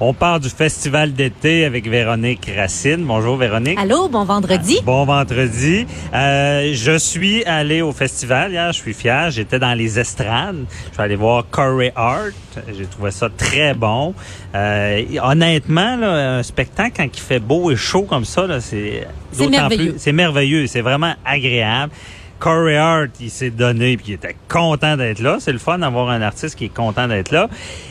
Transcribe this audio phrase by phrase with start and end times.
[0.00, 2.98] On part du festival d'été avec Véronique Racine.
[3.04, 3.76] Bonjour Véronique.
[3.80, 4.78] Allô, bon vendredi.
[4.84, 5.86] Bon vendredi.
[6.14, 9.32] Euh, je suis allé au festival hier, je suis fier.
[9.32, 10.66] J'étais dans les estrades.
[10.86, 12.30] Je suis allé voir Corey Art.
[12.76, 14.14] J'ai trouvé ça très bon.
[14.54, 19.04] Euh, honnêtement, là, un spectacle quand il fait beau et chaud comme ça, là, c'est
[19.32, 19.94] C'est merveilleux.
[19.98, 20.68] C'est merveilleux.
[20.68, 21.92] C'est vraiment agréable.
[22.38, 25.38] Corey Hart, il s'est donné puis il était content d'être là.
[25.40, 27.48] C'est le fun d'avoir un artiste qui est content d'être là.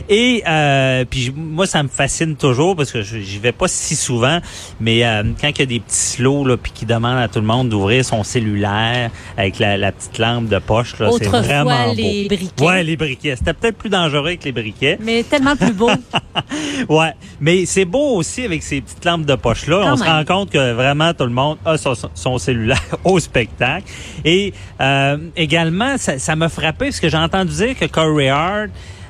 [0.10, 4.40] Et euh, puis moi, ça me fascine toujours parce que j'y vais pas si souvent,
[4.80, 7.40] mais euh, quand il y a des petits slows là, puis qui demandent à tout
[7.40, 11.94] le monde d'ouvrir son cellulaire avec la, la petite lampe de poche, là, c'est vraiment
[11.94, 12.36] les beau.
[12.36, 12.64] briquets.
[12.66, 13.36] Ouais, les briquets.
[13.36, 14.98] C'était peut-être plus dangereux que les briquets.
[15.02, 15.90] Mais tellement plus beau.
[16.90, 19.82] Ouais, mais c'est beau aussi avec ces petites lampes de poche là.
[19.84, 23.20] Quand On se rend compte que vraiment tout le monde a son, son cellulaire au
[23.20, 23.86] spectacle.
[24.24, 24.37] Et
[24.82, 28.70] euh, également, ça ça m'a frappé parce que j'ai entendu dire que Corey Hart,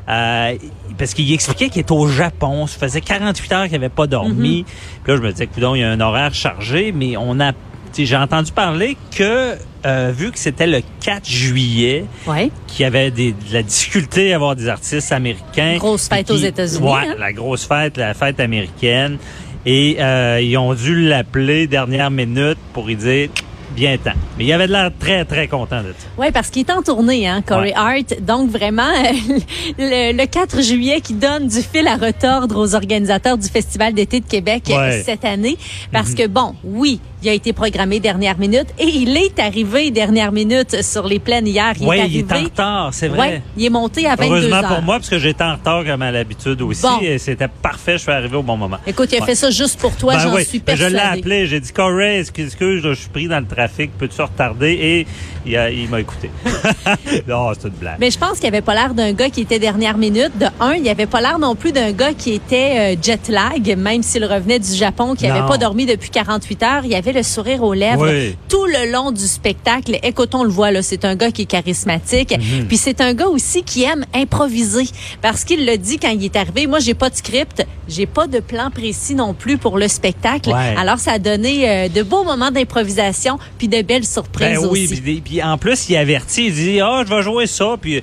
[0.10, 0.54] euh,
[0.98, 4.66] parce qu'il expliquait qu'il était au Japon, ça faisait 48 heures qu'il n'avait pas dormi.
[5.04, 7.52] Puis là, je me disais, coudonc, il y a un horaire chargé, mais on a,
[7.98, 12.52] j'ai entendu parler que euh, vu que c'était le 4 juillet, Ouais.
[12.68, 15.78] qu'il y avait des, de la difficulté à avoir des artistes américains.
[15.78, 17.16] Grosse fête aux États-Unis, Ouais, hein?
[17.18, 19.18] la grosse fête, la fête américaine.
[19.66, 23.30] Et euh, ils ont dû l'appeler dernière minute pour lui dire
[23.72, 24.12] bien temps.
[24.38, 26.08] Mais il avait de l'air très, très content de ça.
[26.18, 27.74] Ouais, parce qu'il est en tournée, hein, Corey Ouais.
[27.76, 28.22] Hart.
[28.22, 28.88] Donc vraiment,
[29.78, 34.20] le, le 4 juillet qui donne du fil à retordre aux organisateurs du Festival d'été
[34.20, 35.02] de Québec Ouais.
[35.06, 35.58] cette année.
[35.92, 40.32] Parce que bon, oui, il a été programmé dernière minute et il est arrivé dernière
[40.32, 41.74] minute sur les plaines hier.
[41.80, 42.46] Il Oui, est il est en arrivé.
[42.46, 43.18] retard, c'est vrai.
[43.20, 44.68] Ouais, il est monté à 22 Heureusement heures.
[44.68, 46.84] pour moi, parce que j'étais en retard comme à l'habitude aussi.
[46.84, 47.00] Bon.
[47.02, 48.78] Et c'était parfait, je suis arrivé au bon moment.
[48.86, 49.26] Écoute, il a Ouais.
[49.28, 50.96] fait ça juste pour toi, Ben j'en oui, suis ben je persuadée.
[51.14, 54.72] l'ai appelé, j'ai dit Corey, excuse, excuse, je suis pris dans le trafic, peux-tu retarder?
[54.74, 55.08] Et
[55.52, 56.30] il, m'a écouté.
[57.28, 57.98] non, c'est une blague.
[58.00, 60.32] Mais je pense qu'il avait pas l'air d'un gars qui était dernière minute.
[60.40, 63.76] De un, il avait pas l'air non plus d'un gars qui était euh, jet lag,
[63.78, 65.48] même s'il revenait du Japon, qui avait Non.
[65.48, 66.86] pas dormi depuis 48 heures.
[66.86, 68.36] Il avait le sourire aux lèvres Oui.
[68.50, 69.98] tout le long du spectacle.
[70.04, 72.32] Écoute, on le voit là, c'est un gars qui est charismatique.
[72.38, 72.68] Mhm.
[72.68, 74.88] Puis c'est un gars aussi qui aime improviser,
[75.22, 76.68] parce qu'il le dit quand il est arrivé.
[76.68, 80.50] Moi, j'ai pas de script, j'ai pas de plan précis non plus pour le spectacle.
[80.50, 80.76] Ouais.
[80.78, 84.86] Alors ça a donné euh, de beaux moments d'improvisation, puis de belles surprises Ben oui,
[84.92, 85.02] aussi.
[85.22, 88.02] puis, puis en plus, il avertit, il dit, ah, je vais jouer ça, puis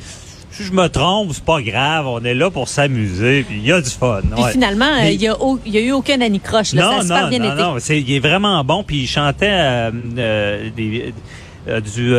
[0.52, 3.72] si je me trompe, c'est pas grave, on est là pour s'amuser, puis il y
[3.72, 4.20] a du fun.
[4.34, 4.52] Puis ouais.
[4.52, 6.74] finalement, euh, Mais- il y a, au- eu aucun anicroche.
[6.74, 6.82] Là.
[6.82, 7.62] ça a non, super non, bien non, été.
[7.62, 11.12] non, c'est, il est vraiment bon, puis il chantait euh, euh, des,
[11.66, 12.14] euh, du...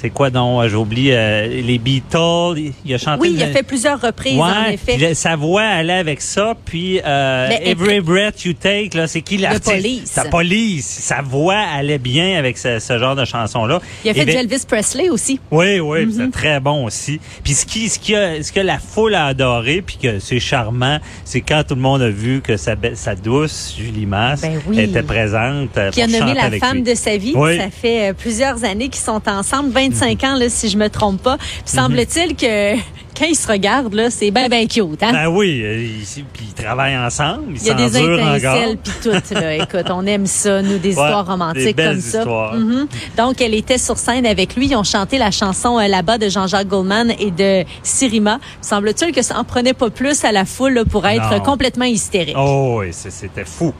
[0.00, 0.66] c'est quoi donc?
[0.68, 2.72] J'ai oublié euh, les Beatles.
[2.84, 3.20] Il- a chanté.
[3.22, 4.96] Oui, il a fait plusieurs reprises, en effet.
[4.96, 9.36] puis sa voix allait avec ça, puis euh, Every Breath You Take, là, c'est qui
[9.38, 9.64] l'artiste?
[9.70, 10.10] Police.
[10.10, 10.86] Sa police.
[10.86, 13.80] Sa voix allait bien avec ce, ce genre de chanson-là.
[14.04, 15.38] Il a fait Et du ben- Elvis Presley aussi.
[15.50, 17.20] oui, oui, c'est très bon aussi.
[17.44, 20.40] Puis ce qui, ce qui a, ce que la foule a adoré, puis que c'est
[20.40, 24.60] charmant, c'est quand tout le monde a vu que sa, sa douce Julie Masse Ben
[24.68, 24.80] oui.
[24.80, 26.82] était présente euh, Qui a nommé la femme lui.
[26.82, 27.32] de sa vie.
[27.34, 27.56] Oui.
[27.58, 31.22] Ça fait euh, plusieurs années qu'ils sont ensemble, 25 ans, là, si je me trompe
[31.22, 31.36] pas.
[31.38, 32.74] Puis semble-t-il que
[33.18, 35.12] quand ils se regardent, là, c'est ben, ben cute, hein?
[35.12, 38.92] Ben oui, euh, ils- puis ils travaillent ensemble, ils Il y a des étincelles puis
[39.02, 39.54] tout là.
[39.56, 42.24] Écoute, on aime ça, nous des Ouais, histoires des romantiques belles comme ça.
[42.54, 42.86] Mhm.
[43.18, 46.28] Donc elle était sur scène avec lui, ils ont chanté la chanson euh, là-bas de
[46.28, 48.38] Jean-Jacques Goldman et de Sirima.
[48.62, 51.40] Semble-t-il que ça en prenait pas plus à la foule là, pour être Non.
[51.40, 52.36] complètement hystérique.
[52.38, 53.74] Oh oui, c'était fou.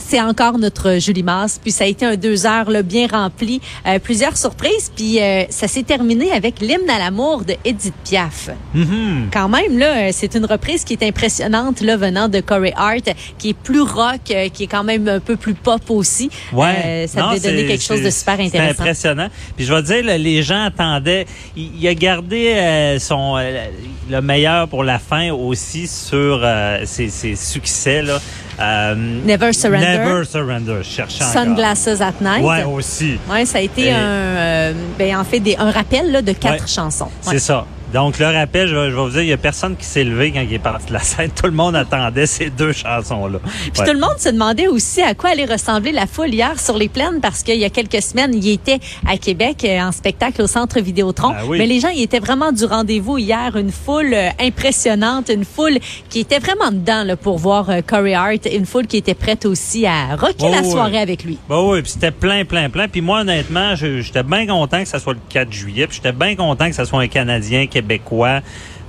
[0.00, 3.60] C'est encore notre Julie Masse, puis ça a été un deux heures là, bien rempli,
[3.86, 8.48] euh, plusieurs surprises, puis euh, ça s'est terminé avec l'hymne à l'amour de Edith Piaf.
[8.74, 9.28] Mhm.
[9.32, 13.08] Quand même là, euh, c'est une reprise qui est impressionnante là venant de Corey Hart,
[13.38, 16.30] qui est plus rock, euh, qui est quand même un peu plus pop aussi.
[16.52, 16.74] Ouais.
[16.86, 18.80] Euh, ça Non, devait donner quelque chose de super C'est intéressant.
[18.82, 19.28] impressionnant.
[19.56, 21.26] Puis je vais te dire, là, les gens attendaient.
[21.56, 23.36] Il, il a gardé euh, son
[24.10, 28.18] le meilleur pour la fin aussi sur euh, ses, ses succès là.
[28.60, 28.94] Euh,
[29.24, 29.98] Never Surrender.
[29.98, 30.78] Never Surrender.
[30.82, 31.32] Je cherchais encore.
[31.44, 32.42] Sunglasses at Night.
[32.44, 33.18] Ouais, aussi.
[33.30, 36.32] Ouais, ça a été Et- un, euh, ben en fait des, un rappel là, de
[36.32, 36.66] quatre Ouais.
[36.68, 37.08] chansons.
[37.22, 37.38] C'est Ouais.
[37.38, 37.64] ça.
[37.92, 40.04] Donc, le rappel, je vais, je vais vous dire, il y a personne qui s'est
[40.04, 41.30] levé quand il est parti de la scène.
[41.34, 43.38] Tout le monde attendait ces deux chansons-là.
[43.40, 43.86] Puis Ouais.
[43.86, 46.88] tout le monde se demandait aussi à quoi allait ressembler la foule hier sur les
[46.88, 50.46] plaines parce qu'il y a quelques semaines, il était à Québec euh, en spectacle au
[50.46, 51.30] Centre Vidéotron.
[51.30, 51.58] Ben oui.
[51.58, 53.56] Mais les gens, ils étaient vraiment du rendez-vous hier.
[53.56, 55.78] Une foule euh, impressionnante, une foule
[56.10, 59.46] qui était vraiment dedans là, pour voir euh, Corey Hart, une foule qui était prête
[59.46, 61.38] aussi à rocker Oh, la soirée avec lui.
[61.48, 62.88] Bah oui, puis c'était plein, plein, plein.
[62.88, 65.86] Puis moi, honnêtement, j'étais bien content que ça soit le 4 juillet.
[65.86, 68.40] Puis j'étais bien content que ça soit un Canadien québécois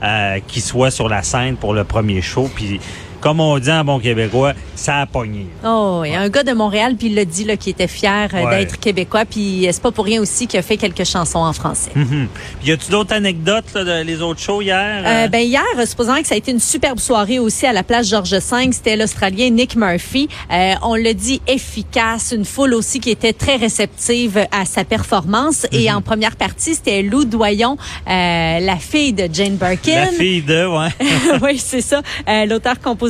[0.02, 2.50] euh, qui soit sur la scène pour le premier show.
[2.54, 2.80] Puis
[3.22, 5.46] comme on dit en bon québécois, ça a pogné.
[5.66, 8.44] Oh, et un gars de Montréal, puis il l'a dit là, qui était fier euh,
[8.46, 8.60] Ouais.
[8.60, 11.52] d'être québécois, puis euh, c'est pas pour rien aussi qu'il a fait quelques chansons en
[11.54, 11.92] français.
[11.96, 12.28] Mhm.
[12.60, 15.04] Puis y a-tu d'autres anecdotes là, de les autres shows hier?
[15.06, 17.84] Euh, ben hier, euh, supposant que ça a été une superbe soirée aussi à la
[17.84, 20.30] place Georges V, c'était l'Australien Nick Murphy.
[20.52, 25.66] Euh, on l'a dit efficace, une foule aussi qui était très réceptive à sa performance.
[25.74, 25.80] Mhm.
[25.80, 27.78] Et en première partie, c'était Lou Doyon,
[28.08, 30.06] euh, la fille de Jane Birkin.
[30.06, 30.90] la fille de, ouais.
[31.42, 32.02] oui, c'est ça.
[32.28, 32.46] Euh,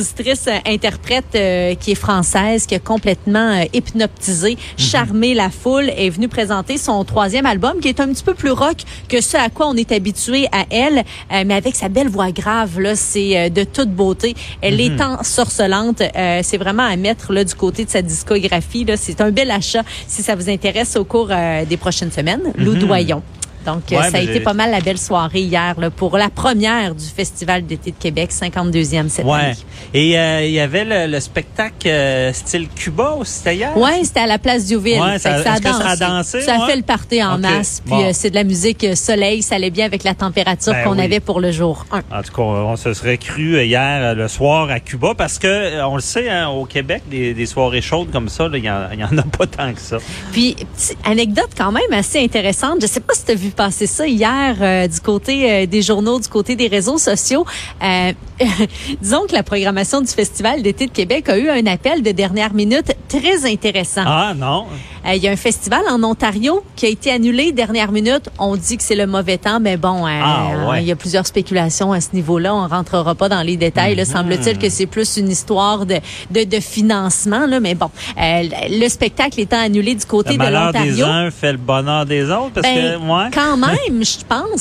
[0.00, 5.90] L'auteur-compositrice euh, interprète euh, qui est française, qui a complètement euh, hypnotisé, charmé la foule,
[5.90, 9.36] est venue présenter son troisième album, qui est un petit peu plus rock que ce
[9.36, 10.98] à quoi on est habitué à elle,
[11.32, 14.34] euh, mais avec sa belle voix grave, là, c'est euh, de toute beauté.
[14.62, 16.00] Elle est ensorcelante.
[16.00, 18.84] Euh, c'est vraiment à mettre là du côté de sa discographie.
[18.84, 22.52] Là, c'est un bel achat si ça vous intéresse au cours euh, des prochaines semaines.
[22.56, 23.22] Lou Doyon.
[23.66, 26.30] Donc, euh, Ouais, ça a été pas mal la belle soirée hier là, pour la
[26.30, 29.38] première du Festival d'été de Québec, 52e cette Ouais.
[29.38, 29.54] année.
[29.94, 33.76] Et euh, il y avait le, le spectacle euh, style Cuba aussi, c'était hier?
[33.76, 34.70] Ouais, c'était à la place.
[34.70, 35.98] Ouais, Fait ça- a ça a dansé.
[36.00, 36.70] dansé, Ça a ouais?
[36.70, 37.80] fait le party en masse.
[37.84, 38.04] Puis bon.
[38.04, 39.42] euh, c'est de la musique soleil.
[39.42, 41.02] Ça allait bien avec la température Ben qu'on oui.
[41.04, 41.98] avait pour le jour 1.
[42.18, 45.96] En tout cas, on se serait cru hier le soir à Cuba parce que on
[45.96, 49.18] le sait, hein, au Québec, des, des soirées chaudes comme ça, il y, en- en
[49.18, 49.98] a pas tant que ça.
[50.32, 52.78] Puis, petite anecdote quand même assez intéressante.
[52.80, 55.82] Je sais pas si tu as vu passer ça hier euh, du côté euh, des
[55.82, 57.44] journaux, du côté des réseaux sociaux.
[57.82, 58.12] Euh,
[59.00, 62.54] disons que la programmation du Festival d'été de Québec a eu un appel de dernière
[62.54, 64.04] minute très intéressant.
[64.06, 64.66] Ah non?
[65.06, 68.28] Euh, Il y a un festival en Ontario qui a été annulé dernière minute.
[68.38, 70.82] On dit que c'est le mauvais temps, mais bon, euh, Ah, ouais.
[70.82, 72.54] il y a plusieurs spéculations à ce niveau-là.
[72.54, 73.94] On rentrera pas dans les détails.
[73.94, 74.04] Là.
[74.04, 75.96] Semble-t-il que c'est plus une histoire de,
[76.30, 77.60] de, de financement, là.
[77.60, 81.06] mais bon, euh, le spectacle étant annulé du côté Le de malheur des l'Ontario.
[81.06, 83.30] uns fait le bonheur des autres parce Ben, que, ouais.
[83.32, 84.60] quand même, je pense,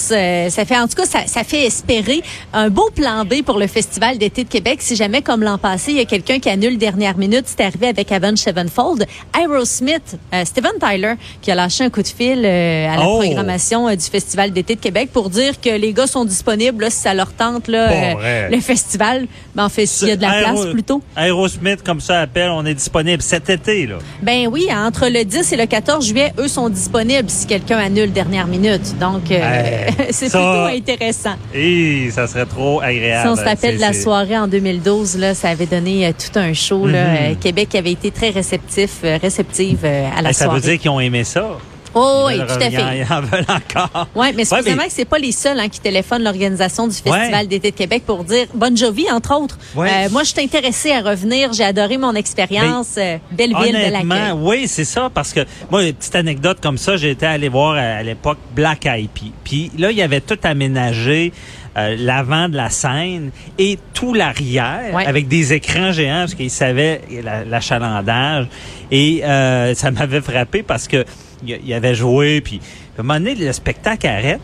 [0.53, 2.21] ça fait en tout cas, ça, ça fait espérer
[2.53, 4.79] un beau plan B pour le Festival d'été de Québec.
[4.81, 7.87] Si jamais, comme l'an passé, il y a quelqu'un qui annule dernière minute, c'est arrivé
[7.87, 9.05] avec Avon Sevenfold,
[9.37, 13.19] Aerosmith, euh, Steven Tyler, qui a lâché un coup de fil euh, à la Oh!
[13.19, 16.89] programmation euh, du Festival d'été de Québec pour dire que les gars sont disponibles là,
[16.89, 19.27] si ça leur tente là, le festival.
[19.55, 21.01] Ben, en fait, s'il y a de la Aéro- place plutôt.
[21.17, 23.95] Aerosmith, comme ça appelle, on est disponible cet été, là.
[24.21, 28.11] Ben oui, entre le 10 et le 14 juillet, eux sont disponibles si quelqu'un annule
[28.11, 28.97] dernière minute.
[28.99, 29.23] Donc,
[30.11, 31.35] c'est plutôt intéressant.
[31.53, 33.29] Et ça serait trop Si agréable.
[33.29, 36.85] on se rappelle la soirée en 2012, là, ça avait donné tout un show.
[36.87, 37.03] là.
[37.03, 37.17] Mhm.
[37.19, 40.59] Euh, Québec avait été très réceptif, réceptive euh, à la ça soirée.
[40.59, 41.57] veut dire qu'ils ont aimé ça.
[41.93, 42.97] Oh oui, tout à fait.
[42.99, 44.07] Ils en veulent encore.
[44.15, 46.93] Oui, mais c'est Ouais, vraiment que c'est pas les seuls hein, qui téléphonent l'organisation du
[46.93, 47.47] Festival Ouais.
[47.47, 49.57] d'été de Québec pour dire Bonne Jovi, entre autres.
[49.75, 49.89] Ouais.
[50.05, 51.53] Euh, moi, je suis intéressée à revenir.
[51.53, 52.95] J'ai adoré mon expérience.
[52.97, 54.31] Euh, belle ville de l'accueil.
[54.37, 55.41] oui, c'est ça, parce que
[55.71, 59.09] moi, une petite anecdote comme ça, j'étais allé voir à, à l'époque Black Eyed.
[59.43, 61.31] Puis là, il y avait tout aménagé
[61.77, 65.05] euh, l'avant de la scène et tout l'arrière Ouais.
[65.05, 68.47] avec des écrans géants parce qu'ils savaient la- l'achalandage.
[68.91, 71.05] Et euh, ça m'avait frappé parce que
[71.45, 72.59] il avait joué, puis
[72.97, 74.39] à un moment donné, le spectacle arrête.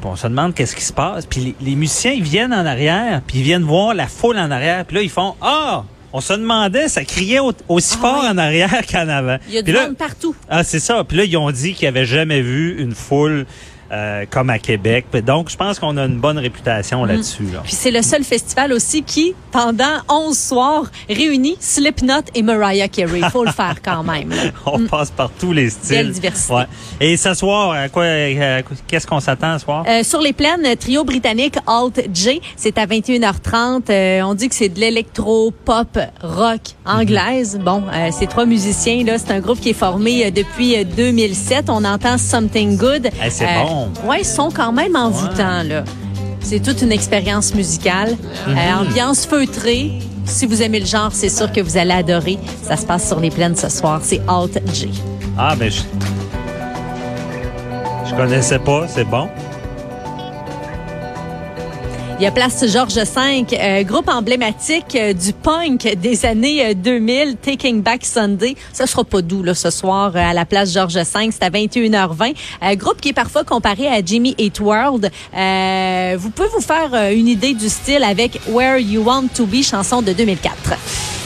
[0.00, 1.26] Puis on se demande qu'est-ce qui se passe.
[1.26, 4.50] Puis les, les musiciens, ils viennent en arrière, puis ils viennent voir la foule en
[4.50, 4.84] arrière.
[4.86, 5.84] Puis là, ils font Ah!
[6.12, 8.28] On se demandait, ça criait au- aussi Ah fort oui.
[8.30, 9.36] en arrière qu'en avant.
[9.48, 10.34] Il y a du monde partout.
[10.48, 11.04] ah, c'est ça.
[11.04, 13.46] Puis là, ils ont dit qu'ils n'avaient jamais vu une foule
[13.92, 15.06] euh, comme à Québec.
[15.26, 17.48] Donc, je pense qu'on a une bonne réputation là-dessus.
[17.52, 17.60] Là.
[17.64, 23.20] Puis c'est le seul festival aussi qui, pendant 11 soirs, réunit Slipknot et Mariah Carey.
[23.22, 24.32] Il faut le faire quand même.
[24.66, 25.96] On passe par tous les styles.
[25.96, 26.54] Belle diversité.
[26.54, 26.64] Ouais.
[27.00, 29.84] Et ce soir, à quoi, à quoi- qu'est-ce qu'on s'attend ce soir?
[29.88, 33.90] Euh, sur les plaines, euh, trio britannique Alt J, c'est à 21h30.
[33.90, 37.58] Euh, on dit que c'est de l'électro, pop, rock anglaise.
[37.62, 40.84] Bon, euh, ces trois musiciens là, c'est un groupe qui est formé euh, depuis euh,
[40.84, 41.66] 2007.
[41.68, 43.06] On entend Something Good.
[43.06, 43.79] Euh, Eh, c'est bon.
[44.04, 45.84] Ouais, ils sont quand même envoûtants là.
[46.42, 48.56] C'est toute une expérience musicale, Mhm.
[48.56, 49.92] Euh, ambiance feutrée.
[50.24, 52.38] Si vous aimez le genre, c'est sûr que vous allez adorer.
[52.62, 54.00] Ça se passe sur les plaines ce soir.
[54.02, 54.90] C'est Alt J.
[55.36, 55.80] Ah, ben, je,
[58.08, 58.86] je connaissais pas.
[58.88, 59.28] C'est bon?
[62.20, 66.74] Il y a Place Georges V, euh, groupe emblématique euh, du punk des années euh,
[66.74, 68.56] 2000, Taking Back Sunday.
[68.74, 71.48] Ça sera pas doux là, ce soir euh, à la Place Georges V, c'est à
[71.48, 72.34] 21h20.
[72.62, 75.10] Euh, groupe qui est parfois comparé à Jimmy Eat World.
[75.34, 79.46] Euh, vous pouvez vous faire euh, une idée du style avec Where You Want to
[79.46, 81.19] Be, chanson de 2004.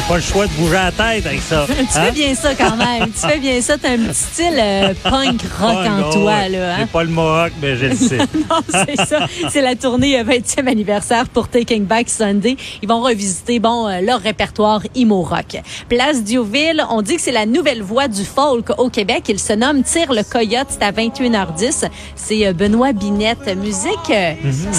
[0.00, 1.66] N'a pas le choix de bouger la tête avec ça.
[1.90, 2.04] Tu Hein?
[2.06, 3.10] fais bien ça quand même.
[3.10, 3.76] tu fais bien ça.
[3.78, 6.76] T'as un petit style euh, punk rock en oh, toi là.
[6.76, 6.86] hein?
[6.92, 8.18] Pas le mohawk, mais je le sais.
[8.18, 9.26] Non, c'est ça.
[9.50, 12.56] C'est la tournée euh, 20e anniversaire pour Taking Back Sunday.
[12.82, 15.60] Ils vont revisiter, bon, euh, leur répertoire emo rock.
[15.88, 19.24] Place Diouville, on dit que c'est la nouvelle voix du folk au Québec.
[19.28, 20.68] Il se nomme Tire le Coyote.
[20.70, 21.84] C'est à 21h10.
[22.14, 23.54] C'est euh, Benoît Binette.
[23.56, 24.32] Musique euh,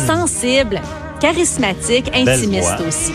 [0.08, 0.80] sensible,
[1.20, 3.14] charismatique, intimiste aussi.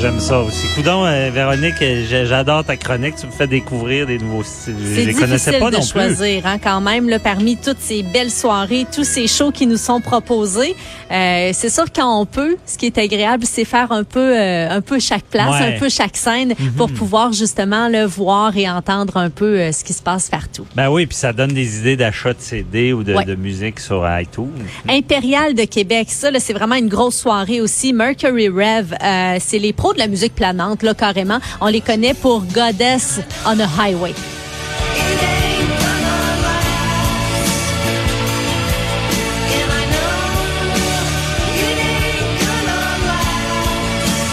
[0.00, 0.66] J'aime ça aussi.
[0.76, 3.16] Coudon, euh, Véronique, euh, j'adore ta chronique.
[3.16, 4.76] Tu me fais découvrir des nouveaux styles.
[4.80, 5.88] Je les connaissais pas de non plus.
[5.90, 9.76] choisir hein, quand même là, parmi toutes ces belles soirées, tous ces shows qui nous
[9.76, 10.76] sont proposés.
[11.10, 14.70] Euh, c'est sûr quand on peut, ce qui est agréable, c'est faire un peu euh,
[14.70, 15.70] un peu chaque place, Ouais.
[15.70, 15.76] Mhm.
[15.76, 19.82] un peu chaque scène pour pouvoir justement le voir et entendre un peu euh, ce
[19.84, 20.66] qui se passe partout.
[20.76, 23.24] Ben oui, puis ça donne des idées d'achat de CD ou de, Ouais.
[23.24, 24.50] de musique sur iTunes.
[24.88, 27.92] Impérial de Québec, ça là, c'est vraiment une grosse soirée aussi.
[27.92, 31.38] Mercury Rev, euh, c'est les pros de la musique planante là carrément.
[31.60, 34.14] On les connaît pour Goddess on a Highway.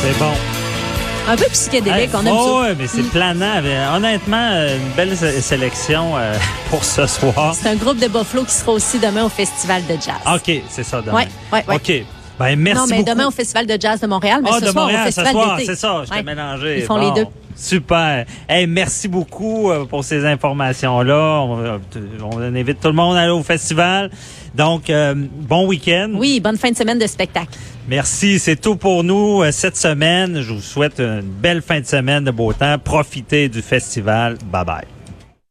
[0.01, 0.31] C'est bon.
[1.27, 2.61] Un peu psychédélique, Hey, on aime oh, ça.
[2.69, 3.61] ouais, mais c'est planant.
[3.63, 6.35] Mais Honnêtement, euh, une belle sé- sélection euh,
[6.69, 7.55] pour ce soir.
[7.59, 10.21] C'est un groupe de Buffalo qui sera aussi demain au Festival de jazz.
[10.35, 11.15] OK, c'est ça demain.
[11.15, 11.75] Ouais, ouais, ouais.
[11.75, 12.05] OK.
[12.39, 13.09] Ben, merci non, mais beaucoup.
[13.11, 15.15] demain au Festival de jazz de Montréal, mais Ah, ce de soir Montréal, au ce
[15.21, 15.65] Festival soir, d'été.
[15.67, 16.23] c'est ça, je t'ai Ouais.
[16.23, 16.79] mélangé.
[16.79, 17.27] Ils font Bon, les deux.
[17.55, 18.25] Super.
[18.49, 21.39] Hey, merci beaucoup euh, pour ces informations-là.
[21.41, 21.77] On, euh,
[22.29, 24.09] on invite tout le monde à aller au festival.
[24.53, 26.11] Donc, euh, bon week-end.
[26.15, 27.57] Oui, bonne fin de semaine de spectacle.
[27.87, 30.41] Merci, c'est tout pour nous cette semaine.
[30.41, 32.75] Je vous souhaite une belle fin de semaine de beau temps.
[32.83, 34.37] Profitez du festival.
[34.51, 34.94] Bye bye.